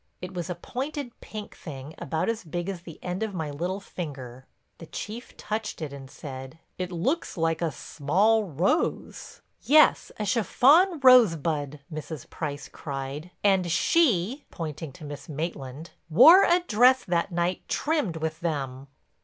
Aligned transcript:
It 0.19 0.33
was 0.33 0.49
a 0.49 0.55
pointed 0.55 1.11
pink 1.21 1.55
thing 1.55 1.93
about 1.99 2.27
as 2.27 2.43
big 2.43 2.69
as 2.69 2.81
the 2.81 2.97
end 3.03 3.21
of 3.21 3.35
my 3.35 3.51
little 3.51 3.79
finger. 3.79 4.47
The 4.79 4.87
Chief 4.87 5.37
touched 5.37 5.79
it 5.79 5.93
and 5.93 6.09
said: 6.09 6.57
"It 6.79 6.91
looks 6.91 7.37
like 7.37 7.61
a 7.61 7.71
small 7.71 8.45
rose." 8.45 9.41
"Yes, 9.61 10.11
a 10.17 10.25
chiffon 10.25 10.99
rosebud," 11.03 11.81
Mrs. 11.93 12.27
Price 12.31 12.67
cried, 12.67 13.29
"and 13.43 13.71
she," 13.71 14.43
pointing 14.49 14.91
to 14.93 15.03
Miss 15.05 15.29
Maitland, 15.29 15.91
"wore 16.09 16.45
a 16.45 16.61
dress 16.67 17.03
that 17.03 17.31
night 17.31 17.61
trimmed 17.67 18.17
with 18.17 18.39
them." 18.39 18.87